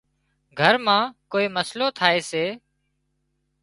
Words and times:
گھر 0.59 0.75
مان 0.85 1.03
ڪوئي 1.31 1.45
مسئلو 1.57 1.87
ٿائي 1.97 2.19
سي 2.29 2.45